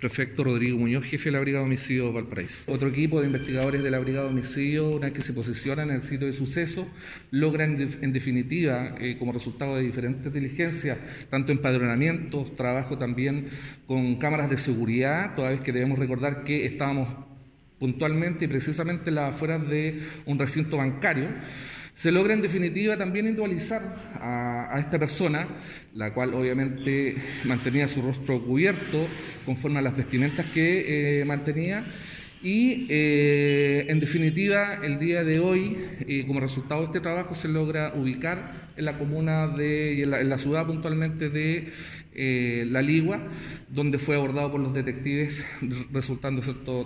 [0.00, 2.64] Prefecto Rodrigo Muñoz, jefe de la Brigada de Valparaíso.
[2.66, 5.96] Otro equipo de investigadores de la Brigada de Homicidio, una vez que se posicionan en
[5.96, 6.86] el sitio de suceso,
[7.30, 10.98] logran en definitiva, eh, como resultado de diferentes diligencias,
[11.30, 13.46] tanto empadronamientos, trabajo también
[13.86, 17.08] con cámaras de seguridad, toda vez que debemos recordar que estábamos
[17.78, 21.28] puntualmente y precisamente las afueras de un recinto bancario
[21.96, 23.80] se logra en definitiva también individualizar
[24.20, 25.48] a, esta persona,
[25.94, 28.98] la cual obviamente mantenía su rostro cubierto
[29.46, 31.86] conforme a las vestimentas que eh, mantenía.
[32.42, 37.48] Y eh, en definitiva, el día de hoy, eh, como resultado de este trabajo, se
[37.48, 41.72] logra ubicar en la comuna de, y en la, ciudad puntualmente de
[42.66, 43.26] La Ligua,
[43.70, 45.46] donde fue abordado por los detectives,
[45.90, 46.42] resultando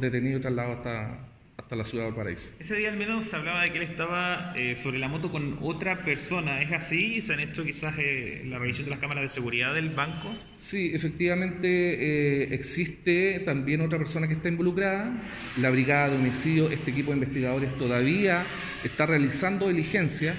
[0.00, 1.32] detenido y trasladado hasta,
[1.72, 2.50] hasta la ciudad de Valparaíso.
[2.60, 5.56] Ese día al menos se hablaba de que él estaba eh, sobre la moto con
[5.62, 6.60] otra persona.
[6.60, 7.22] ¿Es así?
[7.22, 10.34] ¿Se han hecho quizás eh, la revisión de las cámaras de seguridad del banco?
[10.58, 15.18] Sí, efectivamente eh, existe también otra persona que está involucrada.
[15.60, 18.44] La Brigada de Homicidio, este equipo de investigadores todavía
[18.84, 20.34] está realizando diligencia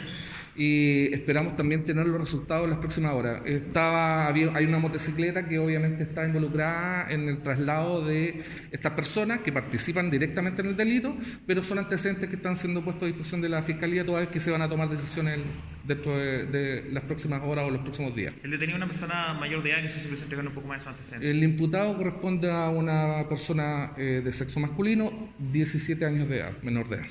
[0.56, 3.42] y esperamos también tener los resultados en las próximas horas.
[3.46, 9.52] Estaba, hay una motocicleta que obviamente está involucrada en el traslado de estas personas que
[9.52, 11.16] participan directamente en el delito,
[11.48, 14.40] pero son antecedentes que están siendo puestos a disposición de la Fiscalía toda vez que
[14.40, 15.40] se van a tomar decisiones
[15.86, 18.34] dentro de, las próximas horas o los próximos días.
[18.44, 20.94] ¿El detenido una persona mayor de edad que se presenta un poco más de esos
[20.94, 21.30] antecedentes?
[21.30, 26.88] El imputado corresponde a una persona eh, de sexo masculino, 17 años de edad, menor
[26.90, 27.08] de edad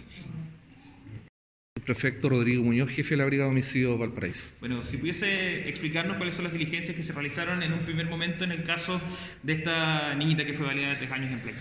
[1.84, 4.48] prefecto Rodrigo Muñoz, jefe de la Brigada de Homicidio Valparaíso.
[4.60, 8.44] Bueno, si pudiese explicarnos cuáles son las diligencias que se realizaron en un primer momento
[8.44, 9.00] en el caso
[9.42, 11.58] de esta niñita que fue valida de tres años en Playa.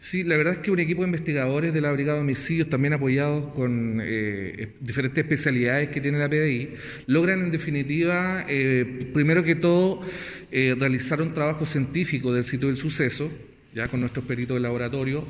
[0.00, 2.94] Sí, la verdad es que un equipo de investigadores de la Brigada de Homicidios, también
[2.94, 6.74] apoyados con eh, diferentes especialidades que tiene la PDI,
[7.06, 10.00] logran en definitiva, eh, primero que todo,
[10.52, 13.28] eh, realizar un trabajo científico del sitio del suceso,
[13.74, 15.26] ya con nuestros peritos de laboratorio,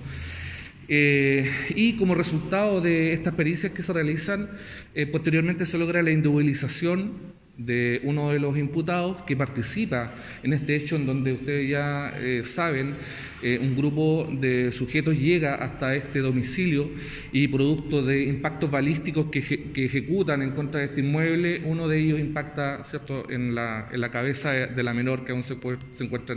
[0.88, 4.50] eh, y como resultado de estas pericias que se realizan,
[4.94, 10.14] eh, posteriormente se logra la individualización de uno de los imputados que participa
[10.44, 12.94] en este hecho en donde ustedes ya eh, saben,
[13.42, 16.90] un grupo de sujetos llega hasta este domicilio
[17.30, 19.38] y producto de impactos balísticos que,
[19.76, 23.30] ejecutan en contra de este inmueble, uno de ellos impacta ¿cierto?
[23.30, 25.56] En, la, en cabeza de la menor que aún se,
[25.92, 26.34] se encuentra,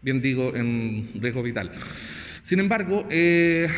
[0.00, 1.72] bien digo, en riesgo vital.
[2.44, 3.68] Sin embargo, eh,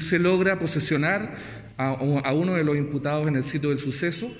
[0.00, 1.36] se logra posesionar
[1.76, 4.34] a, uno de los imputados en el sitio del suceso,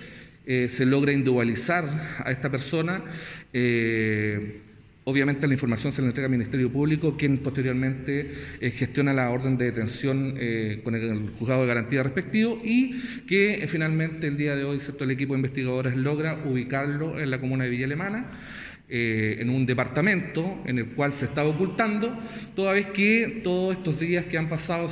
[0.46, 1.84] eh, se logra individualizar
[2.24, 3.04] a esta persona.
[3.52, 4.62] Eh,
[5.04, 8.32] obviamente la información se le entrega al Ministerio Público, quien posteriormente
[8.72, 10.30] gestiona la orden de detención
[10.82, 15.34] con el, juzgado de garantía respectivo y que finalmente el día de hoy el equipo
[15.34, 18.30] de investigadores logra ubicarlo en la comuna de Villa Alemana.
[18.90, 22.18] Eh, en un departamento en el cual se estaba ocultando,
[22.56, 24.86] toda vez que todos estos días que han pasado,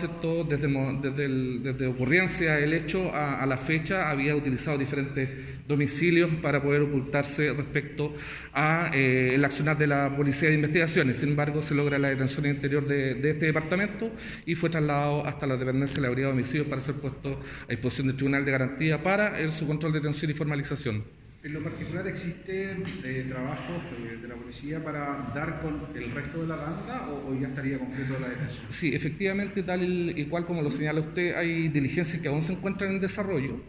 [0.47, 0.69] Desde,
[1.01, 1.29] desde,
[1.61, 5.31] desde ocurrencia el hecho a, la fecha, había utilizado diferentes
[5.67, 8.13] domicilios para poder ocultarse respecto
[8.53, 11.17] a eh, el accionar de la Policía de Investigaciones.
[11.17, 14.13] Sin embargo, se logra la detención interior de, este departamento
[14.45, 17.71] y fue trasladado hasta la dependencia de la Brigada de Homicidios para ser puesto a
[17.71, 21.26] disposición del Tribunal de Garantía para su control de detención y formalización.
[21.47, 26.43] En lo particular, ¿existen eh, trabajos eh, de la policía para dar con el resto
[26.43, 28.67] de la banda o, ya estaría completo la detención?
[28.69, 29.81] Sí, efectivamente, tal
[30.19, 33.61] y cual como lo señala usted, hay diligencias que aún se encuentran en desarrollo.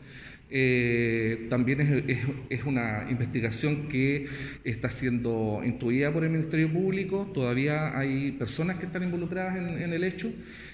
[0.49, 2.07] Eh, también
[2.49, 4.25] es, una investigación que
[4.63, 7.29] está siendo instruida por el Ministerio Público.
[7.31, 10.31] Todavía hay personas que están involucradas en el hecho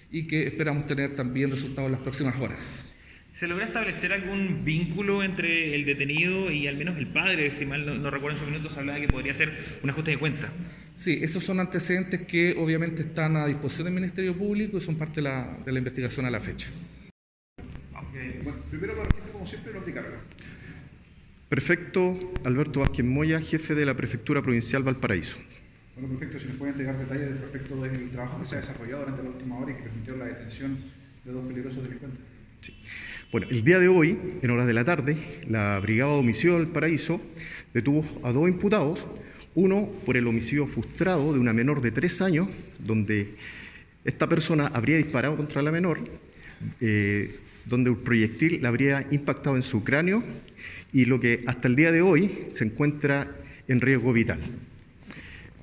[0.09, 2.92] y que esperamos tener también resultados en las próximas horas.
[3.33, 7.49] ¿Se logra establecer algún vínculo entre el detenido y al menos el padre?
[7.49, 10.17] Si mal no, recuerdo en su minutos, hablaba de que podría ser un ajuste de
[10.19, 10.49] cuenta.
[10.97, 15.15] Sí, esos son antecedentes que obviamente están a disposición del Ministerio Público y son parte
[15.15, 16.69] de la, de la investigación a la fecha.
[18.43, 18.93] Bueno, primero,
[19.31, 20.15] como siempre, lo cargo.
[21.49, 25.39] Prefecto Alberto Vázquez Moya, jefe de la Prefectura Provincial Valparaíso.
[25.95, 26.39] Bueno, perfecto.
[26.39, 29.57] Si nos pueden entregar detalles respecto del trabajo que se ha desarrollado durante la última
[29.57, 30.77] hora y que permitió la detención
[31.25, 32.32] de dos peligrosos delincuentes.
[33.31, 35.17] Bueno, el día de hoy, en horas de la tarde,
[35.49, 37.19] la Brigada de Homicidio del Paraíso
[37.73, 39.07] detuvo a dos imputados,
[39.55, 42.47] uno por el homicidio frustrado de una menor de tres años,
[42.79, 43.31] donde
[44.05, 45.99] esta persona habría disparado contra la menor,
[46.79, 50.23] eh, donde un proyectil le habría impactado en su cráneo
[50.91, 53.35] y lo que hasta el día de hoy se encuentra
[53.67, 54.39] en riesgo vital.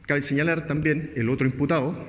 [0.06, 2.05] Cabe señalar también el otro imputado,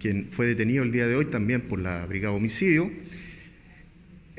[0.00, 2.90] quien fue detenido el día de hoy también por la Brigada de Homicidio,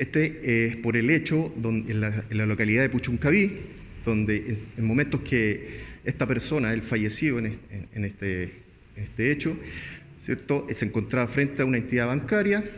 [0.02, 3.60] este es por el hecho en, la, localidad de Puchuncaví,
[4.04, 8.52] donde en, momentos que esta persona, el fallecido en, este,
[8.96, 9.56] este hecho,
[10.18, 10.66] ¿cierto?
[10.70, 12.68] Se encontraba frente a una entidad bancaria,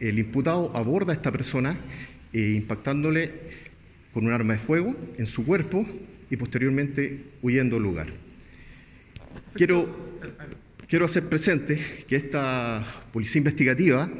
[0.00, 1.78] el imputado aborda a esta persona
[2.32, 3.30] eh, impactándole
[4.12, 5.86] con un arma de fuego en su cuerpo
[6.28, 8.08] y posteriormente huyendo del lugar.
[9.54, 10.18] Quiero,
[10.88, 14.10] quiero hacer presente que esta policía investigativa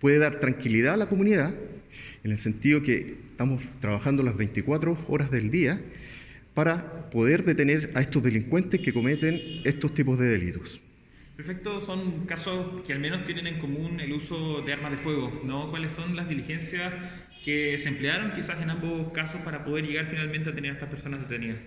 [0.00, 1.54] puede dar tranquilidad a la comunidad
[2.24, 5.80] en el sentido que estamos trabajando las 24 horas del día
[6.54, 10.80] para poder detener a estos delincuentes que cometen estos tipos de delitos.
[11.36, 15.42] Perfecto, son casos que al menos tienen en común el uso de armas de fuego,
[15.44, 15.68] ¿no?
[15.68, 16.94] ¿Cuáles son las diligencias
[17.44, 20.88] que se emplearon quizás en ambos casos para poder llegar finalmente a tener a estas
[20.88, 21.58] personas detenidas?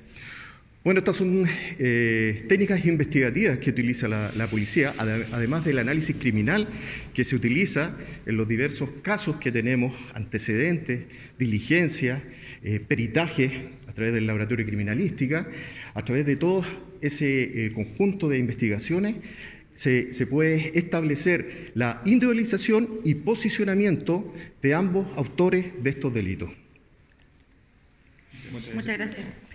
[0.81, 1.45] Bueno, estas son
[1.77, 6.69] eh, técnicas investigativas que utiliza la, policía, además del análisis criminal
[7.13, 11.01] que se utiliza en los diversos casos que tenemos, antecedentes,
[11.37, 12.21] diligencias,
[12.63, 15.49] eh, peritaje a través del laboratorio de criminalística,
[15.95, 16.63] a través de todo
[17.01, 19.17] ese eh, conjunto de investigaciones
[19.75, 26.49] se, puede establecer la individualización y posicionamiento de ambos autores de estos delitos.
[28.73, 29.48] Muchas gracias.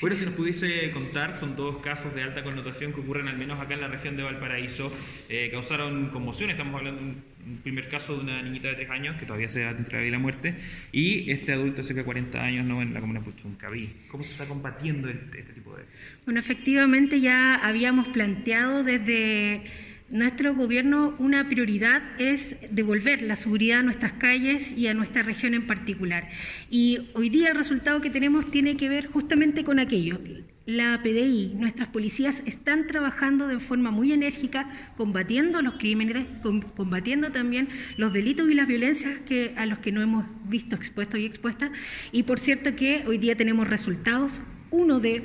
[0.00, 3.60] Bueno, si nos pudiese contar, son dos casos de alta connotación que ocurren al menos
[3.60, 4.92] acá en la región de Valparaíso,
[5.28, 9.16] eh, causaron conmoción, estamos hablando de un primer caso de una niñita de tres años
[9.18, 10.56] que todavía se da entre la vida y la muerte,
[10.92, 12.82] y este adulto de cerca de 40 años ¿no?
[12.82, 13.92] en la comuna Puchuncaví.
[14.08, 15.84] ¿Cómo se está combatiendo este, este tipo de...?
[16.24, 19.62] Bueno, efectivamente ya habíamos planteado desde
[20.10, 25.54] nuestro gobierno una prioridad es devolver la seguridad a nuestras calles y a nuestra región
[25.54, 26.28] en particular.
[26.68, 30.18] Y hoy día el resultado que tenemos tiene que ver justamente con aquello.
[30.66, 36.26] La PDI, nuestras policías están trabajando de forma muy enérgica, combatiendo los crímenes,
[36.76, 41.18] combatiendo también los delitos y las violencias que, a los que no hemos visto expuestos
[41.20, 41.70] y expuestas.
[42.12, 44.42] Y por cierto que hoy día tenemos resultados.
[44.72, 45.24] Uno de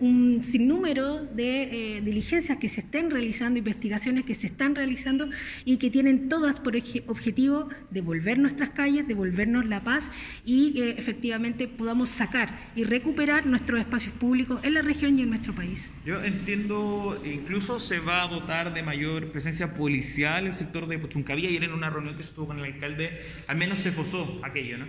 [0.00, 5.28] un sinnúmero de eh, diligencias que se estén realizando, investigaciones que se están realizando
[5.64, 6.74] y que tienen todas por
[7.06, 10.10] objetivo devolver nuestras calles, devolvernos la paz
[10.44, 15.30] y que efectivamente podamos sacar y recuperar nuestros espacios públicos en la región y en
[15.30, 15.90] nuestro país.
[16.04, 21.48] Yo entiendo, incluso se va a dotar de mayor presencia policial el sector de Pochuncavía.
[21.48, 24.78] Ayer en una reunión que se tuvo con el alcalde, al menos se posó aquello,
[24.78, 24.86] ¿no?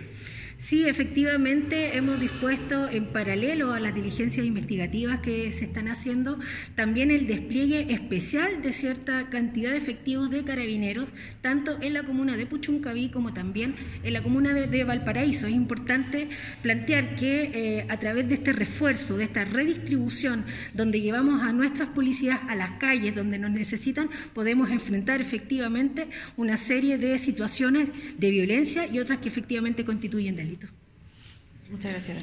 [0.58, 6.38] Sí, efectivamente hemos dispuesto en paralelo a las diligencias investigativas que se están haciendo
[6.74, 11.10] también el despliegue especial de cierta cantidad de efectivos de carabineros,
[11.42, 15.46] tanto en la comuna de Puchuncaví como también en la comuna de, Valparaíso.
[15.46, 16.30] Es importante
[16.62, 21.90] plantear que eh, a través de este refuerzo, de esta redistribución, donde llevamos a nuestras
[21.90, 26.08] policías a las calles donde nos necesitan, podemos enfrentar efectivamente
[26.38, 30.45] una serie de situaciones de violencia y otras que efectivamente constituyen
[31.70, 32.14] Muchas gracias.